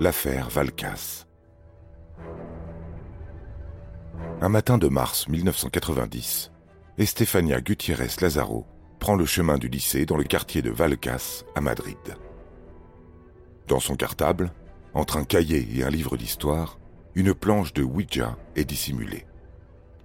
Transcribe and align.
L'affaire 0.00 0.48
Valcas. 0.48 1.26
Un 4.40 4.48
matin 4.48 4.78
de 4.78 4.86
mars 4.86 5.26
1990, 5.26 6.52
Estefania 6.98 7.60
Gutiérrez 7.60 8.10
Lazaro 8.20 8.64
prend 9.00 9.16
le 9.16 9.26
chemin 9.26 9.58
du 9.58 9.66
lycée 9.66 10.06
dans 10.06 10.16
le 10.16 10.22
quartier 10.22 10.62
de 10.62 10.70
Valcas 10.70 11.42
à 11.56 11.60
Madrid. 11.60 11.96
Dans 13.66 13.80
son 13.80 13.96
cartable, 13.96 14.52
entre 14.94 15.16
un 15.16 15.24
cahier 15.24 15.66
et 15.74 15.82
un 15.82 15.90
livre 15.90 16.16
d'histoire, 16.16 16.78
une 17.16 17.34
planche 17.34 17.72
de 17.72 17.82
Ouija 17.82 18.36
est 18.54 18.64
dissimulée. 18.64 19.26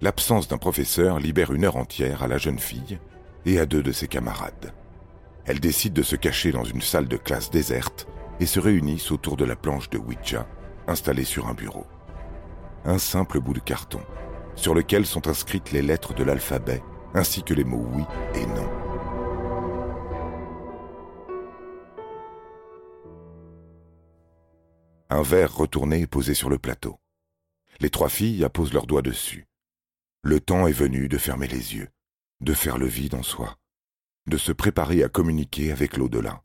L'absence 0.00 0.48
d'un 0.48 0.58
professeur 0.58 1.20
libère 1.20 1.52
une 1.52 1.66
heure 1.66 1.76
entière 1.76 2.24
à 2.24 2.26
la 2.26 2.38
jeune 2.38 2.58
fille 2.58 2.98
et 3.46 3.60
à 3.60 3.64
deux 3.64 3.84
de 3.84 3.92
ses 3.92 4.08
camarades. 4.08 4.74
Elle 5.46 5.60
décide 5.60 5.92
de 5.92 6.02
se 6.02 6.16
cacher 6.16 6.50
dans 6.50 6.64
une 6.64 6.82
salle 6.82 7.06
de 7.06 7.16
classe 7.16 7.52
déserte 7.52 8.08
et 8.40 8.46
se 8.46 8.60
réunissent 8.60 9.10
autour 9.10 9.36
de 9.36 9.44
la 9.44 9.56
planche 9.56 9.90
de 9.90 9.98
Ouija 9.98 10.46
installée 10.86 11.24
sur 11.24 11.48
un 11.48 11.54
bureau. 11.54 11.86
Un 12.84 12.98
simple 12.98 13.40
bout 13.40 13.54
de 13.54 13.60
carton, 13.60 14.00
sur 14.54 14.74
lequel 14.74 15.06
sont 15.06 15.28
inscrites 15.28 15.72
les 15.72 15.82
lettres 15.82 16.14
de 16.14 16.24
l'alphabet 16.24 16.82
ainsi 17.14 17.44
que 17.44 17.54
les 17.54 17.64
mots 17.64 17.86
oui 17.92 18.04
et 18.34 18.44
non. 18.46 18.68
Un 25.10 25.22
verre 25.22 25.54
retourné 25.54 26.00
est 26.00 26.06
posé 26.08 26.34
sur 26.34 26.50
le 26.50 26.58
plateau. 26.58 26.98
Les 27.80 27.90
trois 27.90 28.08
filles 28.08 28.44
apposent 28.44 28.72
leurs 28.72 28.86
doigts 28.86 29.02
dessus. 29.02 29.46
Le 30.22 30.40
temps 30.40 30.66
est 30.66 30.72
venu 30.72 31.08
de 31.08 31.18
fermer 31.18 31.46
les 31.46 31.76
yeux, 31.76 31.88
de 32.40 32.52
faire 32.52 32.78
le 32.78 32.86
vide 32.86 33.14
en 33.14 33.22
soi, 33.22 33.56
de 34.26 34.36
se 34.36 34.52
préparer 34.52 35.04
à 35.04 35.08
communiquer 35.08 35.70
avec 35.70 35.96
l'au-delà. 35.96 36.42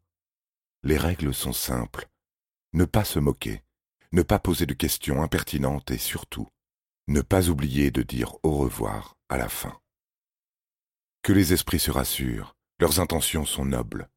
Les 0.83 0.97
règles 0.97 1.33
sont 1.33 1.53
simples. 1.53 2.07
Ne 2.73 2.85
pas 2.85 3.03
se 3.03 3.19
moquer, 3.19 3.63
ne 4.11 4.21
pas 4.21 4.39
poser 4.39 4.65
de 4.65 4.73
questions 4.73 5.21
impertinentes 5.21 5.91
et 5.91 5.97
surtout, 5.97 6.47
ne 7.07 7.21
pas 7.21 7.49
oublier 7.49 7.91
de 7.91 8.01
dire 8.01 8.35
au 8.43 8.55
revoir 8.57 9.17
à 9.27 9.37
la 9.37 9.49
fin. 9.49 9.79
Que 11.21 11.33
les 11.33 11.51
esprits 11.53 11.79
se 11.79 11.91
rassurent, 11.91 12.55
leurs 12.79 12.99
intentions 12.99 13.45
sont 13.45 13.65
nobles. 13.65 14.09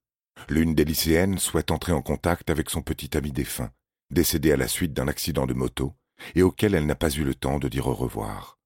L'une 0.49 0.75
des 0.75 0.85
lycéennes 0.85 1.39
souhaite 1.39 1.71
entrer 1.71 1.93
en 1.93 2.03
contact 2.03 2.49
avec 2.49 2.71
son 2.71 2.83
petit 2.83 3.17
ami 3.17 3.33
défunt, 3.33 3.73
décédé 4.11 4.53
à 4.53 4.57
la 4.57 4.69
suite 4.69 4.93
d'un 4.93 5.09
accident 5.09 5.47
de 5.47 5.55
moto, 5.55 5.95
et 6.35 6.43
auquel 6.43 6.75
elle 6.75 6.87
n'a 6.87 6.95
pas 6.95 7.11
eu 7.11 7.25
le 7.25 7.35
temps 7.35 7.59
de 7.59 7.69
dire 7.69 7.89
au 7.89 7.95
revoir. 7.95 8.59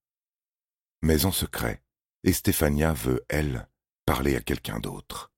Mais 1.02 1.24
en 1.24 1.32
secret, 1.32 1.82
Estefania 2.24 2.92
veut, 2.92 3.24
elle, 3.28 3.68
parler 4.04 4.36
à 4.36 4.40
quelqu'un 4.40 4.80
d'autre. 4.80 5.32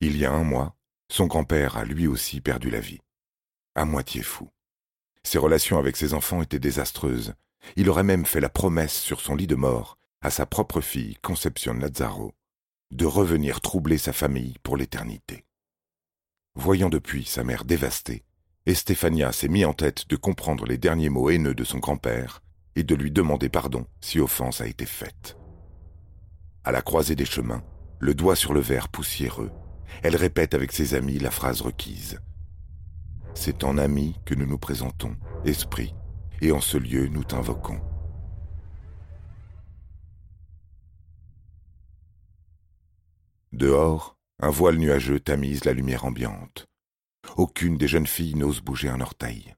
Il 0.00 0.16
y 0.16 0.24
a 0.24 0.32
un 0.32 0.44
mois, 0.44 0.76
son 1.10 1.26
grand-père 1.26 1.76
a 1.76 1.84
lui 1.84 2.06
aussi 2.06 2.40
perdu 2.40 2.70
la 2.70 2.80
vie. 2.80 3.00
À 3.74 3.84
moitié 3.84 4.22
fou. 4.22 4.48
Ses 5.24 5.38
relations 5.38 5.78
avec 5.78 5.96
ses 5.96 6.14
enfants 6.14 6.40
étaient 6.40 6.60
désastreuses. 6.60 7.34
Il 7.76 7.90
aurait 7.90 8.04
même 8.04 8.24
fait 8.24 8.40
la 8.40 8.48
promesse 8.48 8.94
sur 8.94 9.20
son 9.20 9.34
lit 9.34 9.48
de 9.48 9.56
mort 9.56 9.98
à 10.22 10.30
sa 10.30 10.46
propre 10.46 10.80
fille, 10.80 11.16
Concepción 11.22 11.74
Lazaro, 11.74 12.32
de 12.90 13.06
revenir 13.06 13.60
troubler 13.60 13.98
sa 13.98 14.12
famille 14.12 14.56
pour 14.62 14.76
l'éternité. 14.76 15.44
Voyant 16.54 16.90
depuis 16.90 17.24
sa 17.24 17.42
mère 17.42 17.64
dévastée, 17.64 18.24
Estefania 18.66 19.32
s'est 19.32 19.48
mis 19.48 19.64
en 19.64 19.72
tête 19.72 20.08
de 20.08 20.16
comprendre 20.16 20.66
les 20.66 20.78
derniers 20.78 21.08
mots 21.08 21.30
haineux 21.30 21.54
de 21.54 21.64
son 21.64 21.78
grand-père 21.78 22.42
et 22.76 22.84
de 22.84 22.94
lui 22.94 23.10
demander 23.10 23.48
pardon 23.48 23.86
si 24.00 24.20
offense 24.20 24.60
a 24.60 24.66
été 24.66 24.86
faite. 24.86 25.36
À 26.64 26.70
la 26.70 26.82
croisée 26.82 27.16
des 27.16 27.24
chemins, 27.24 27.64
le 27.98 28.14
doigt 28.14 28.36
sur 28.36 28.52
le 28.52 28.60
verre 28.60 28.88
poussiéreux, 28.88 29.50
elle 30.02 30.16
répète 30.16 30.54
avec 30.54 30.72
ses 30.72 30.94
amis 30.94 31.18
la 31.18 31.30
phrase 31.30 31.60
requise. 31.60 32.20
C'est 33.34 33.64
en 33.64 33.78
ami 33.78 34.16
que 34.24 34.34
nous 34.34 34.46
nous 34.46 34.58
présentons, 34.58 35.16
esprit, 35.44 35.94
et 36.40 36.52
en 36.52 36.60
ce 36.60 36.76
lieu 36.76 37.08
nous 37.08 37.24
t'invoquons. 37.24 37.80
Dehors, 43.52 44.16
un 44.40 44.50
voile 44.50 44.76
nuageux 44.76 45.20
tamise 45.20 45.64
la 45.64 45.72
lumière 45.72 46.04
ambiante. 46.04 46.66
Aucune 47.36 47.76
des 47.76 47.88
jeunes 47.88 48.06
filles 48.06 48.34
n'ose 48.34 48.60
bouger 48.60 48.88
un 48.88 49.00
orteil. 49.00 49.54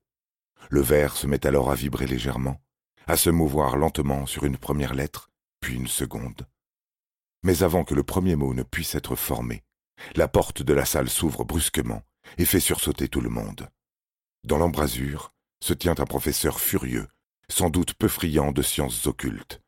Le 0.71 0.81
verre 0.81 1.17
se 1.17 1.27
met 1.27 1.47
alors 1.47 1.71
à 1.71 1.75
vibrer 1.75 2.07
légèrement, 2.07 2.61
à 3.07 3.17
se 3.17 3.31
mouvoir 3.31 3.77
lentement 3.77 4.27
sur 4.27 4.45
une 4.45 4.57
première 4.57 4.95
lettre, 4.95 5.31
puis 5.61 5.77
une 5.77 5.89
seconde. 5.89 6.47
Mais 7.43 7.63
avant 7.63 7.85
que 7.85 7.95
le 7.95 8.03
premier 8.03 8.37
mot 8.37 8.55
ne 8.55 8.63
puisse 8.63 8.95
être 8.95 9.17
formé, 9.17 9.63
la 10.15 10.29
porte 10.29 10.63
de 10.63 10.73
la 10.73 10.85
salle 10.85 11.09
s'ouvre 11.09 11.45
brusquement 11.45 12.03
et 12.39 12.45
fait 12.45 12.61
sursauter 12.61 13.09
tout 13.09 13.21
le 13.21 13.29
monde. 13.29 13.69
Dans 14.45 14.59
l'embrasure 14.59 15.33
se 15.63 15.73
tient 15.73 15.95
un 15.99 16.05
professeur 16.05 16.61
furieux, 16.61 17.07
sans 17.49 17.71
doute 17.71 17.95
peu 17.95 18.09
friand 18.09 18.53
de 18.53 18.63
sciences 18.63 19.07
occultes. 19.07 19.61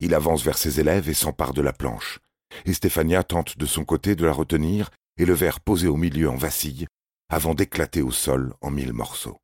Il 0.00 0.14
avance 0.14 0.44
vers 0.44 0.58
ses 0.58 0.80
élèves 0.80 1.08
et 1.08 1.14
s'empare 1.14 1.54
de 1.54 1.62
la 1.62 1.72
planche, 1.72 2.20
et 2.64 3.24
tente 3.24 3.58
de 3.58 3.66
son 3.66 3.84
côté 3.84 4.14
de 4.14 4.24
la 4.24 4.32
retenir, 4.32 4.90
et 5.16 5.24
le 5.24 5.34
verre 5.34 5.60
posé 5.60 5.88
au 5.88 5.96
milieu 5.96 6.28
en 6.28 6.36
vacille, 6.36 6.86
avant 7.28 7.54
d'éclater 7.54 8.02
au 8.02 8.10
sol 8.10 8.54
en 8.60 8.70
mille 8.70 8.92
morceaux. 8.92 9.38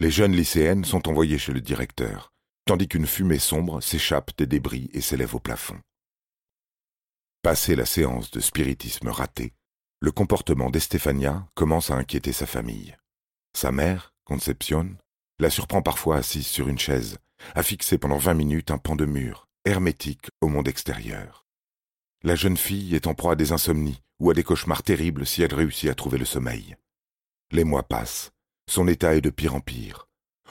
Les 0.00 0.10
jeunes 0.10 0.34
lycéennes 0.34 0.84
sont 0.84 1.08
envoyées 1.08 1.38
chez 1.38 1.52
le 1.52 1.60
directeur, 1.60 2.32
tandis 2.66 2.88
qu'une 2.88 3.06
fumée 3.06 3.38
sombre 3.38 3.80
s'échappe 3.80 4.36
des 4.36 4.46
débris 4.46 4.90
et 4.92 5.00
s'élève 5.00 5.34
au 5.34 5.40
plafond. 5.40 5.80
Passé 7.46 7.76
la 7.76 7.86
séance 7.86 8.32
de 8.32 8.40
spiritisme 8.40 9.06
ratée, 9.06 9.54
le 10.00 10.10
comportement 10.10 10.68
d'Estefania 10.68 11.46
commence 11.54 11.92
à 11.92 11.94
inquiéter 11.94 12.32
sa 12.32 12.44
famille. 12.44 12.96
Sa 13.56 13.70
mère, 13.70 14.14
Concepción, 14.24 14.96
la 15.38 15.48
surprend 15.48 15.80
parfois 15.80 16.16
assise 16.16 16.48
sur 16.48 16.66
une 16.66 16.80
chaise, 16.80 17.18
à 17.54 17.62
fixer 17.62 17.98
pendant 17.98 18.18
vingt 18.18 18.34
minutes 18.34 18.72
un 18.72 18.78
pan 18.78 18.96
de 18.96 19.04
mur, 19.04 19.46
hermétique 19.64 20.26
au 20.40 20.48
monde 20.48 20.66
extérieur. 20.66 21.46
La 22.24 22.34
jeune 22.34 22.56
fille 22.56 22.96
est 22.96 23.06
en 23.06 23.14
proie 23.14 23.34
à 23.34 23.36
des 23.36 23.52
insomnies 23.52 24.02
ou 24.18 24.28
à 24.28 24.34
des 24.34 24.42
cauchemars 24.42 24.82
terribles 24.82 25.24
si 25.24 25.42
elle 25.42 25.54
réussit 25.54 25.88
à 25.88 25.94
trouver 25.94 26.18
le 26.18 26.24
sommeil. 26.24 26.74
Les 27.52 27.62
mois 27.62 27.84
passent, 27.84 28.32
son 28.68 28.88
état 28.88 29.14
est 29.14 29.20
de 29.20 29.30
pire 29.30 29.54
en 29.54 29.60
pire. 29.60 30.08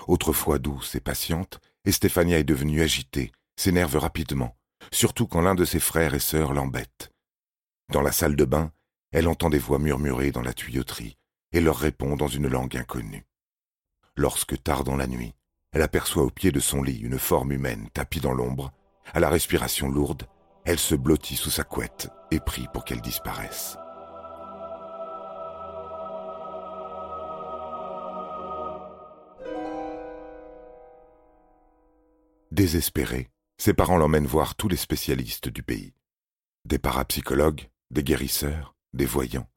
Autrefois 0.08 0.60
douce 0.60 0.96
et 0.96 1.02
patiente, 1.02 1.60
Estefania 1.84 2.40
est 2.40 2.46
devenue 2.46 2.82
agitée, 2.82 3.34
s'énerve 3.58 3.98
rapidement, 3.98 4.56
surtout 4.92 5.28
quand 5.28 5.42
l'un 5.42 5.56
de 5.56 5.66
ses 5.66 5.80
frères 5.80 6.14
et 6.14 6.20
sœurs 6.20 6.54
l'embête. 6.54 7.12
Dans 7.92 8.02
la 8.02 8.12
salle 8.12 8.36
de 8.36 8.46
bain, 8.46 8.72
elle 9.12 9.28
entend 9.28 9.50
des 9.50 9.60
voix 9.60 9.80
murmurer 9.80 10.32
dans 10.32 10.42
la 10.42 10.54
tuyauterie 10.54 11.18
et 11.52 11.62
leur 11.62 11.78
répond 11.78 12.16
dans 12.16 12.28
une 12.28 12.48
langue 12.48 12.76
inconnue. 12.76 13.26
Lorsque, 14.18 14.62
tard 14.62 14.84
dans 14.84 14.96
la 14.96 15.08
nuit, 15.08 15.34
elle 15.72 15.82
aperçoit 15.82 16.24
au 16.24 16.30
pied 16.30 16.52
de 16.52 16.60
son 16.60 16.82
lit 16.82 17.00
une 17.00 17.20
forme 17.20 17.52
humaine 17.52 17.90
tapie 17.94 18.22
dans 18.22 18.34
l'ombre, 18.34 18.72
à 19.14 19.20
la 19.20 19.30
respiration 19.30 19.90
lourde, 19.90 20.28
elle 20.66 20.80
se 20.80 20.96
blottit 20.96 21.36
sous 21.36 21.52
sa 21.52 21.64
couette 21.64 22.10
et 22.32 22.40
prie 22.40 22.68
pour 22.74 22.86
qu'elle 22.86 23.02
disparaisse. 23.02 23.78
Désespérée, 32.52 33.30
ses 33.58 33.74
parents 33.74 33.98
l'emmènent 33.98 34.28
voir 34.28 34.56
tous 34.56 34.68
les 34.68 34.78
spécialistes 34.78 35.50
du 35.50 35.64
pays. 35.64 35.94
Des 36.66 36.80
parapsychologues, 36.80 37.70
des 37.92 38.04
guérisseurs, 38.04 38.76
des 38.94 39.06
voyants. 39.06 39.50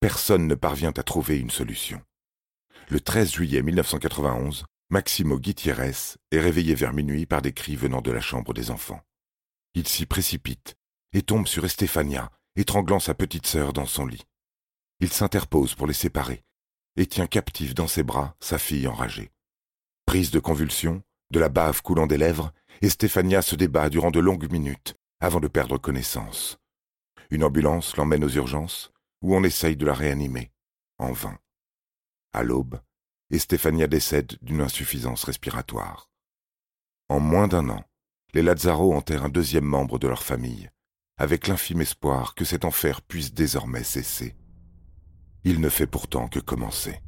Personne 0.00 0.46
ne 0.46 0.54
parvient 0.54 0.92
à 0.96 1.02
trouver 1.02 1.38
une 1.38 1.50
solution. 1.50 2.02
Le 2.88 3.00
13 3.00 3.32
juillet 3.32 3.62
1991, 3.62 4.64
Maximo 4.90 5.38
Gutiérrez 5.38 6.16
est 6.30 6.40
réveillé 6.40 6.74
vers 6.74 6.92
minuit 6.92 7.26
par 7.26 7.42
des 7.42 7.52
cris 7.52 7.74
venant 7.74 8.00
de 8.00 8.12
la 8.12 8.20
chambre 8.20 8.54
des 8.54 8.70
enfants. 8.70 9.00
Il 9.74 9.88
s'y 9.88 10.06
précipite 10.06 10.76
et 11.12 11.22
tombe 11.22 11.46
sur 11.46 11.64
Estefania, 11.64 12.30
étranglant 12.54 13.00
sa 13.00 13.14
petite 13.14 13.46
sœur 13.46 13.72
dans 13.72 13.86
son 13.86 14.06
lit. 14.06 14.24
Il 15.00 15.12
s'interpose 15.12 15.74
pour 15.74 15.86
les 15.86 15.94
séparer 15.94 16.44
et 16.96 17.06
tient 17.06 17.26
captive 17.26 17.74
dans 17.74 17.88
ses 17.88 18.02
bras 18.02 18.36
sa 18.40 18.58
fille 18.58 18.86
enragée. 18.86 19.32
Prise 20.06 20.30
de 20.30 20.38
convulsion, 20.38 21.02
De 21.32 21.40
la 21.40 21.48
bave 21.48 21.82
coulant 21.82 22.06
des 22.06 22.18
lèvres, 22.18 22.52
Estefania 22.82 23.40
se 23.40 23.56
débat 23.56 23.88
durant 23.88 24.10
de 24.10 24.20
longues 24.20 24.50
minutes 24.50 24.96
avant 25.20 25.40
de 25.40 25.48
perdre 25.48 25.78
connaissance. 25.78 26.58
Une 27.30 27.42
ambulance 27.42 27.96
l'emmène 27.96 28.24
aux 28.24 28.28
urgences, 28.28 28.92
où 29.22 29.34
on 29.34 29.44
essaye 29.44 29.76
de 29.76 29.86
la 29.86 29.94
réanimer, 29.94 30.52
en 30.98 31.12
vain. 31.12 31.38
À 32.32 32.42
l'aube, 32.42 32.80
Estefania 33.30 33.86
décède 33.86 34.36
d'une 34.42 34.60
insuffisance 34.60 35.24
respiratoire. 35.24 36.10
En 37.08 37.18
moins 37.18 37.48
d'un 37.48 37.70
an, 37.70 37.82
les 38.34 38.42
Lazzaro 38.42 38.94
enterrent 38.94 39.24
un 39.24 39.30
deuxième 39.30 39.64
membre 39.64 39.98
de 39.98 40.08
leur 40.08 40.22
famille, 40.22 40.70
avec 41.16 41.48
l'infime 41.48 41.80
espoir 41.80 42.34
que 42.34 42.44
cet 42.44 42.66
enfer 42.66 43.00
puisse 43.00 43.32
désormais 43.32 43.84
cesser. 43.84 44.36
Il 45.44 45.60
ne 45.60 45.70
fait 45.70 45.86
pourtant 45.86 46.28
que 46.28 46.40
commencer. 46.40 47.00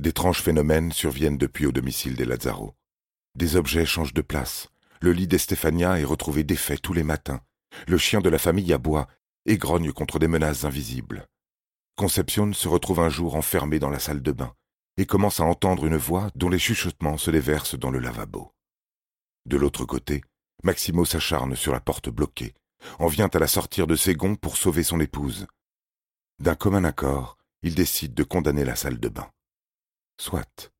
D'étranges 0.00 0.40
phénomènes 0.40 0.92
surviennent 0.92 1.36
depuis 1.36 1.66
au 1.66 1.72
domicile 1.72 2.16
des 2.16 2.24
Lazzaro. 2.24 2.74
Des 3.34 3.56
objets 3.56 3.84
changent 3.84 4.14
de 4.14 4.22
place. 4.22 4.70
Le 5.02 5.12
lit 5.12 5.26
d'Estefania 5.26 6.00
est 6.00 6.04
retrouvé 6.04 6.42
défait 6.42 6.78
tous 6.78 6.94
les 6.94 7.02
matins. 7.02 7.42
Le 7.86 7.98
chien 7.98 8.22
de 8.22 8.30
la 8.30 8.38
famille 8.38 8.72
aboie 8.72 9.08
et 9.44 9.58
grogne 9.58 9.92
contre 9.92 10.18
des 10.18 10.26
menaces 10.26 10.64
invisibles. 10.64 11.28
Concepcion 11.96 12.50
se 12.54 12.66
retrouve 12.66 13.00
un 13.00 13.10
jour 13.10 13.34
enfermée 13.34 13.78
dans 13.78 13.90
la 13.90 13.98
salle 13.98 14.22
de 14.22 14.32
bain 14.32 14.54
et 14.96 15.04
commence 15.04 15.38
à 15.38 15.44
entendre 15.44 15.84
une 15.84 15.98
voix 15.98 16.30
dont 16.34 16.48
les 16.48 16.58
chuchotements 16.58 17.18
se 17.18 17.30
déversent 17.30 17.78
dans 17.78 17.90
le 17.90 17.98
lavabo. 17.98 18.54
De 19.44 19.58
l'autre 19.58 19.84
côté, 19.84 20.24
Maximo 20.62 21.04
s'acharne 21.04 21.56
sur 21.56 21.74
la 21.74 21.80
porte 21.80 22.08
bloquée, 22.08 22.54
en 23.00 23.08
vient 23.08 23.28
à 23.28 23.38
la 23.38 23.46
sortir 23.46 23.86
de 23.86 23.96
ses 23.96 24.14
gonds 24.14 24.36
pour 24.36 24.56
sauver 24.56 24.82
son 24.82 24.98
épouse. 24.98 25.46
D'un 26.38 26.54
commun 26.54 26.84
accord, 26.84 27.36
il 27.62 27.74
décide 27.74 28.14
de 28.14 28.22
condamner 28.22 28.64
la 28.64 28.76
salle 28.76 28.98
de 28.98 29.10
bain. 29.10 29.30
Soit, 30.20 30.70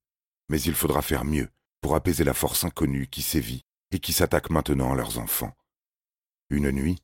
mais 0.51 0.61
il 0.61 0.75
faudra 0.75 1.01
faire 1.01 1.25
mieux 1.25 1.49
pour 1.81 1.95
apaiser 1.95 2.25
la 2.25 2.35
force 2.35 2.63
inconnue 2.65 3.07
qui 3.07 3.23
sévit 3.23 3.65
et 3.91 3.99
qui 3.99 4.13
s'attaque 4.13 4.51
maintenant 4.51 4.93
à 4.93 4.95
leurs 4.95 5.19
enfants. 5.19 5.57
Une 6.51 6.71
nuit, 6.71 6.99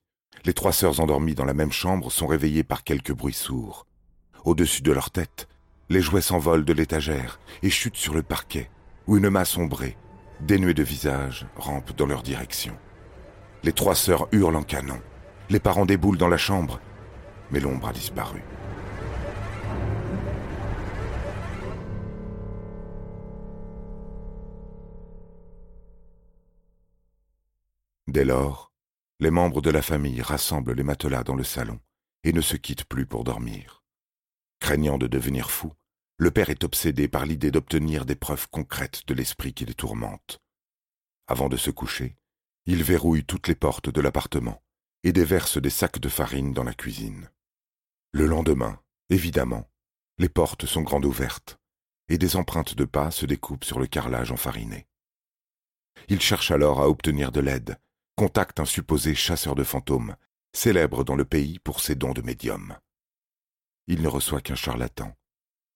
les 0.44 0.52
trois 0.52 0.74
sœurs 0.74 1.00
endormies 1.00 1.34
dans 1.34 1.46
la 1.46 1.54
même 1.54 1.72
chambre 1.72 2.12
sont 2.12 2.26
réveillées 2.26 2.62
par 2.62 2.84
quelques 2.84 3.14
bruits 3.14 3.32
sourds. 3.32 3.86
Au-dessus 4.44 4.82
de 4.82 4.92
leur 4.92 5.10
tête, 5.10 5.48
les 5.88 6.02
jouets 6.02 6.20
s'envolent 6.20 6.66
de 6.66 6.74
l'étagère 6.74 7.40
et 7.62 7.70
chutent 7.70 7.96
sur 7.96 8.12
le 8.12 8.22
parquet, 8.22 8.70
où 9.06 9.16
une 9.16 9.30
masse 9.30 9.56
ombrée, 9.56 9.96
dénuée 10.40 10.74
de 10.74 10.82
visage, 10.82 11.46
rampe 11.56 11.96
dans 11.96 12.06
leur 12.06 12.22
direction. 12.22 12.76
Les 13.62 13.72
trois 13.72 13.94
sœurs 13.94 14.28
hurlent 14.32 14.56
en 14.56 14.62
canon. 14.62 15.00
Les 15.48 15.58
parents 15.58 15.86
déboulent 15.86 16.18
dans 16.18 16.28
la 16.28 16.36
chambre, 16.36 16.80
mais 17.50 17.60
l'ombre 17.60 17.88
a 17.88 17.92
disparu. 17.94 18.42
Dès 28.16 28.24
lors, 28.24 28.72
les 29.20 29.30
membres 29.30 29.60
de 29.60 29.68
la 29.68 29.82
famille 29.82 30.22
rassemblent 30.22 30.72
les 30.72 30.82
matelas 30.82 31.22
dans 31.22 31.34
le 31.34 31.44
salon 31.44 31.78
et 32.24 32.32
ne 32.32 32.40
se 32.40 32.56
quittent 32.56 32.86
plus 32.86 33.04
pour 33.04 33.24
dormir. 33.24 33.84
Craignant 34.58 34.96
de 34.96 35.06
devenir 35.06 35.50
fou, 35.50 35.74
le 36.16 36.30
père 36.30 36.48
est 36.48 36.64
obsédé 36.64 37.08
par 37.08 37.26
l'idée 37.26 37.50
d'obtenir 37.50 38.06
des 38.06 38.16
preuves 38.16 38.48
concrètes 38.48 39.06
de 39.06 39.12
l'esprit 39.12 39.52
qui 39.52 39.66
les 39.66 39.74
tourmente. 39.74 40.40
Avant 41.26 41.50
de 41.50 41.58
se 41.58 41.70
coucher, 41.70 42.16
il 42.64 42.82
verrouille 42.82 43.26
toutes 43.26 43.48
les 43.48 43.54
portes 43.54 43.90
de 43.90 44.00
l'appartement 44.00 44.62
et 45.04 45.12
déverse 45.12 45.58
des 45.58 45.68
sacs 45.68 45.98
de 45.98 46.08
farine 46.08 46.54
dans 46.54 46.64
la 46.64 46.72
cuisine. 46.72 47.30
Le 48.12 48.24
lendemain, 48.24 48.80
évidemment, 49.10 49.70
les 50.16 50.30
portes 50.30 50.64
sont 50.64 50.80
grandes 50.80 51.04
ouvertes 51.04 51.58
et 52.08 52.16
des 52.16 52.36
empreintes 52.36 52.76
de 52.76 52.86
pas 52.86 53.10
se 53.10 53.26
découpent 53.26 53.66
sur 53.66 53.78
le 53.78 53.86
carrelage 53.86 54.32
enfariné. 54.32 54.86
Il 56.08 56.22
cherche 56.22 56.50
alors 56.50 56.80
à 56.80 56.88
obtenir 56.88 57.30
de 57.30 57.40
l'aide 57.40 57.78
contacte 58.16 58.60
un 58.60 58.64
supposé 58.64 59.14
chasseur 59.14 59.54
de 59.54 59.62
fantômes, 59.62 60.16
célèbre 60.54 61.04
dans 61.04 61.16
le 61.16 61.26
pays 61.26 61.58
pour 61.58 61.80
ses 61.80 61.94
dons 61.94 62.14
de 62.14 62.22
médium. 62.22 62.76
Il 63.86 64.00
ne 64.00 64.08
reçoit 64.08 64.40
qu'un 64.40 64.54
charlatan, 64.54 65.14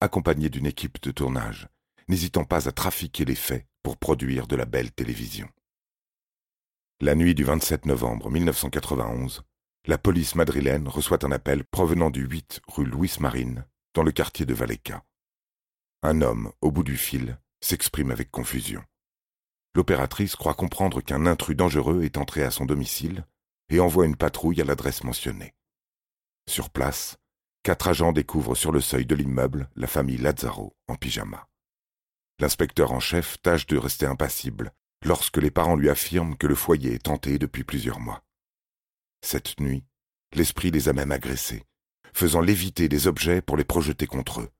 accompagné 0.00 0.48
d'une 0.48 0.66
équipe 0.66 1.00
de 1.02 1.10
tournage, 1.10 1.68
n'hésitant 2.08 2.44
pas 2.44 2.66
à 2.66 2.72
trafiquer 2.72 3.26
les 3.26 3.34
faits 3.34 3.66
pour 3.82 3.98
produire 3.98 4.46
de 4.46 4.56
la 4.56 4.64
belle 4.64 4.90
télévision. 4.90 5.48
La 7.00 7.14
nuit 7.14 7.34
du 7.34 7.44
27 7.44 7.84
novembre 7.86 8.30
1991, 8.30 9.42
la 9.86 9.98
police 9.98 10.34
madrilène 10.34 10.88
reçoit 10.88 11.24
un 11.24 11.32
appel 11.32 11.64
provenant 11.64 12.10
du 12.10 12.22
8 12.22 12.62
rue 12.68 12.86
Louis 12.86 13.12
Marine, 13.20 13.66
dans 13.94 14.02
le 14.02 14.12
quartier 14.12 14.46
de 14.46 14.54
Valleca. 14.54 15.04
Un 16.02 16.22
homme, 16.22 16.52
au 16.62 16.70
bout 16.70 16.84
du 16.84 16.96
fil, 16.96 17.38
s'exprime 17.60 18.10
avec 18.10 18.30
confusion. 18.30 18.82
L'opératrice 19.74 20.36
croit 20.36 20.54
comprendre 20.54 21.00
qu'un 21.00 21.26
intrus 21.26 21.56
dangereux 21.56 22.02
est 22.02 22.16
entré 22.16 22.42
à 22.42 22.50
son 22.50 22.64
domicile 22.64 23.24
et 23.68 23.80
envoie 23.80 24.06
une 24.06 24.16
patrouille 24.16 24.60
à 24.60 24.64
l'adresse 24.64 25.04
mentionnée. 25.04 25.54
Sur 26.48 26.70
place, 26.70 27.18
quatre 27.62 27.88
agents 27.88 28.12
découvrent 28.12 28.56
sur 28.56 28.72
le 28.72 28.80
seuil 28.80 29.06
de 29.06 29.14
l'immeuble 29.14 29.70
la 29.76 29.86
famille 29.86 30.16
Lazzaro 30.16 30.76
en 30.88 30.96
pyjama. 30.96 31.46
L'inspecteur 32.40 32.92
en 32.92 33.00
chef 33.00 33.40
tâche 33.42 33.66
de 33.66 33.76
rester 33.76 34.06
impassible 34.06 34.72
lorsque 35.04 35.36
les 35.36 35.50
parents 35.50 35.76
lui 35.76 35.88
affirment 35.88 36.36
que 36.36 36.46
le 36.46 36.54
foyer 36.54 36.94
est 36.94 37.04
tenté 37.04 37.38
depuis 37.38 37.64
plusieurs 37.64 38.00
mois. 38.00 38.24
Cette 39.22 39.60
nuit, 39.60 39.84
l'esprit 40.32 40.70
les 40.70 40.88
a 40.88 40.92
même 40.92 41.12
agressés, 41.12 41.64
faisant 42.12 42.40
léviter 42.40 42.88
des 42.88 43.06
objets 43.06 43.42
pour 43.42 43.56
les 43.56 43.64
projeter 43.64 44.06
contre 44.06 44.40
eux. 44.40 44.50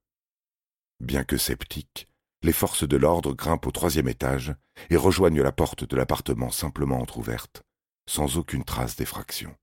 Bien 1.01 1.25
que 1.25 1.39
sceptiques, 1.39 2.10
les 2.43 2.53
forces 2.53 2.89
de 2.89 2.97
l'ordre 2.97 3.35
grimpent 3.35 3.67
au 3.67 3.71
troisième 3.71 4.09
étage 4.09 4.55
et 4.89 4.97
rejoignent 4.97 5.43
la 5.43 5.53
porte 5.53 5.85
de 5.85 5.97
l'appartement 5.97 6.51
simplement 6.51 7.01
entr'ouverte, 7.01 7.63
sans 8.09 8.39
aucune 8.39 8.65
trace 8.65 8.97
d'effraction. 8.97 9.55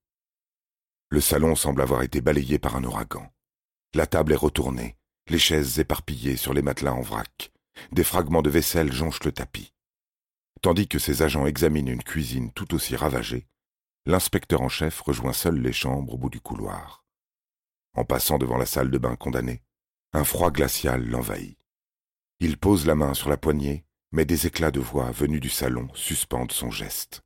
Le 1.10 1.22
salon 1.22 1.56
semble 1.56 1.82
avoir 1.82 2.04
été 2.04 2.22
balayé 2.22 2.60
par 2.60 2.76
un 2.76 2.84
ouragan. 2.84 3.32
La 3.94 4.06
table 4.06 4.34
est 4.34 4.38
retournée, 4.38 4.98
les 5.28 5.40
chaises 5.40 5.80
éparpillées 5.80 6.38
sur 6.38 6.54
les 6.54 6.62
matelas 6.62 6.94
en 6.94 7.02
vrac, 7.02 7.52
des 7.92 8.04
fragments 8.04 8.42
de 8.42 8.50
vaisselle 8.50 8.92
jonchent 8.92 9.24
le 9.24 9.32
tapis. 9.32 9.74
Tandis 10.62 10.88
que 10.88 11.00
ses 11.00 11.22
agents 11.22 11.46
examinent 11.46 11.92
une 11.92 12.04
cuisine 12.04 12.52
tout 12.52 12.74
aussi 12.76 12.96
ravagée, 12.96 13.48
l'inspecteur 14.06 14.62
en 14.62 14.70
chef 14.70 15.02
rejoint 15.02 15.34
seul 15.34 15.60
les 15.60 15.74
chambres 15.74 16.14
au 16.14 16.18
bout 16.18 16.30
du 16.30 16.42
couloir. 16.42 17.06
En 17.96 18.06
passant 18.06 18.38
devant 18.38 18.58
la 18.58 18.66
salle 18.66 18.92
de 18.92 18.98
bain 18.98 19.16
condamnée, 19.16 19.64
un 20.14 20.24
froid 20.24 20.52
glacial 20.52 21.06
l'envahit. 21.08 21.58
Il 22.40 22.58
pose 22.58 22.86
la 22.86 22.96
main 22.96 23.14
sur 23.14 23.30
la 23.30 23.38
poignée, 23.38 23.84
mais 24.12 24.26
des 24.26 24.46
éclats 24.46 24.72
de 24.72 24.80
voix 24.80 25.12
venus 25.12 25.42
du 25.42 25.50
salon 25.50 25.88
suspendent 25.96 26.52
son 26.52 26.70
geste. 26.70 27.24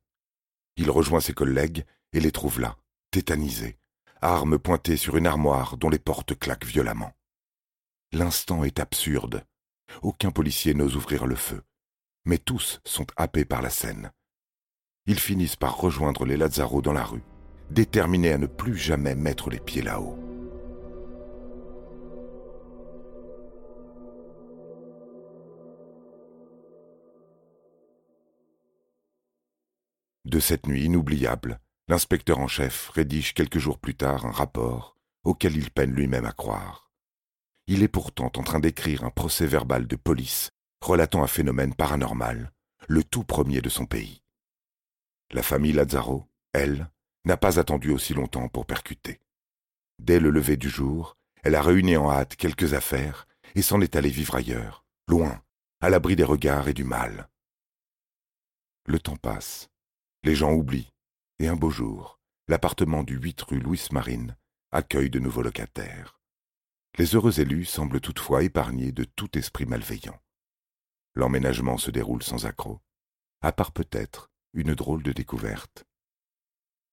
Il 0.76 0.90
rejoint 0.90 1.20
ses 1.20 1.34
collègues 1.34 1.84
et 2.12 2.20
les 2.20 2.32
trouve 2.32 2.60
là, 2.60 2.76
tétanisés, 3.10 3.78
armes 4.22 4.58
pointées 4.58 4.96
sur 4.96 5.16
une 5.16 5.26
armoire 5.26 5.76
dont 5.76 5.90
les 5.90 5.98
portes 5.98 6.38
claquent 6.38 6.64
violemment. 6.64 7.12
L'instant 8.12 8.64
est 8.64 8.80
absurde. 8.80 9.44
Aucun 10.00 10.30
policier 10.30 10.72
n'ose 10.72 10.96
ouvrir 10.96 11.26
le 11.26 11.36
feu, 11.36 11.62
mais 12.24 12.38
tous 12.38 12.80
sont 12.84 13.06
happés 13.16 13.44
par 13.44 13.60
la 13.60 13.70
scène. 13.70 14.10
Ils 15.06 15.18
finissent 15.18 15.56
par 15.56 15.76
rejoindre 15.76 16.24
les 16.24 16.36
Lazzaro 16.36 16.80
dans 16.80 16.92
la 16.92 17.04
rue, 17.04 17.24
déterminés 17.70 18.32
à 18.32 18.38
ne 18.38 18.46
plus 18.46 18.76
jamais 18.76 19.14
mettre 19.14 19.50
les 19.50 19.60
pieds 19.60 19.82
là-haut. 19.82 20.21
De 30.24 30.38
cette 30.38 30.66
nuit 30.66 30.84
inoubliable, 30.84 31.60
l'inspecteur 31.88 32.38
en 32.38 32.46
chef 32.46 32.90
rédige 32.90 33.34
quelques 33.34 33.58
jours 33.58 33.78
plus 33.78 33.96
tard 33.96 34.24
un 34.24 34.30
rapport 34.30 34.96
auquel 35.24 35.56
il 35.56 35.70
peine 35.70 35.92
lui-même 35.92 36.24
à 36.24 36.32
croire. 36.32 36.92
Il 37.66 37.82
est 37.82 37.88
pourtant 37.88 38.30
en 38.36 38.42
train 38.42 38.60
d'écrire 38.60 39.04
un 39.04 39.10
procès 39.10 39.46
verbal 39.46 39.86
de 39.86 39.96
police 39.96 40.50
relatant 40.80 41.22
un 41.22 41.28
phénomène 41.28 41.74
paranormal, 41.74 42.52
le 42.88 43.04
tout 43.04 43.24
premier 43.24 43.60
de 43.60 43.68
son 43.68 43.86
pays. 43.86 44.22
La 45.30 45.42
famille 45.42 45.72
Lazzaro, 45.72 46.26
elle, 46.52 46.90
n'a 47.24 47.36
pas 47.36 47.58
attendu 47.58 47.90
aussi 47.90 48.14
longtemps 48.14 48.48
pour 48.48 48.66
percuter. 48.66 49.20
Dès 49.98 50.18
le 50.18 50.30
lever 50.30 50.56
du 50.56 50.68
jour, 50.68 51.16
elle 51.42 51.54
a 51.54 51.62
réuni 51.62 51.96
en 51.96 52.10
hâte 52.10 52.36
quelques 52.36 52.74
affaires 52.74 53.26
et 53.54 53.62
s'en 53.62 53.80
est 53.80 53.96
allée 53.96 54.10
vivre 54.10 54.34
ailleurs, 54.34 54.84
loin, 55.06 55.42
à 55.80 55.90
l'abri 55.90 56.16
des 56.16 56.24
regards 56.24 56.68
et 56.68 56.74
du 56.74 56.84
mal. 56.84 57.28
Le 58.86 58.98
temps 58.98 59.16
passe. 59.16 59.71
Les 60.24 60.36
gens 60.36 60.52
oublient, 60.52 60.92
et 61.40 61.48
un 61.48 61.56
beau 61.56 61.70
jour, 61.70 62.20
l'appartement 62.46 63.02
du 63.02 63.16
8 63.16 63.42
rue 63.42 63.58
Louis 63.58 63.84
Marine 63.90 64.36
accueille 64.70 65.10
de 65.10 65.18
nouveaux 65.18 65.42
locataires. 65.42 66.20
Les 66.96 67.16
heureux 67.16 67.40
élus 67.40 67.64
semblent 67.64 68.00
toutefois 68.00 68.44
épargnés 68.44 68.92
de 68.92 69.02
tout 69.02 69.36
esprit 69.36 69.66
malveillant. 69.66 70.22
L'emménagement 71.14 71.76
se 71.76 71.90
déroule 71.90 72.22
sans 72.22 72.46
accroc, 72.46 72.80
à 73.40 73.50
part 73.50 73.72
peut-être 73.72 74.30
une 74.52 74.74
drôle 74.74 75.02
de 75.02 75.10
découverte. 75.10 75.84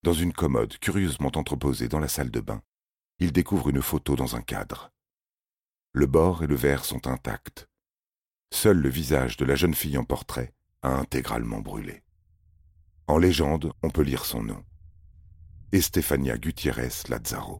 Dans 0.02 0.14
une 0.14 0.34
commode 0.34 0.80
curieusement 0.80 1.32
entreposée 1.36 1.88
dans 1.88 2.00
la 2.00 2.08
salle 2.08 2.32
de 2.32 2.40
bain, 2.40 2.64
il 3.20 3.32
découvre 3.32 3.70
une 3.70 3.84
photo 3.84 4.16
dans 4.16 4.38
un 4.38 4.42
cadre. 4.42 4.92
Le 5.94 6.08
bord 6.08 6.44
et 6.44 6.48
le 6.48 6.56
verre 6.56 6.84
sont 6.84 7.06
intacts. 7.06 7.70
Seul 8.52 8.78
le 8.78 8.90
visage 8.90 9.38
de 9.38 9.46
la 9.46 9.54
jeune 9.54 9.76
fille 9.76 10.00
en 10.00 10.04
portrait 10.04 10.56
a 10.82 10.90
intégralement 10.90 11.60
brûlé. 11.60 12.02
En 13.10 13.18
légende, 13.18 13.74
on 13.82 13.90
peut 13.90 14.04
lire 14.04 14.24
son 14.24 14.44
nom. 14.44 14.64
Estefania 15.72 16.38
Gutiérrez 16.38 17.10
Lazzaro. 17.10 17.60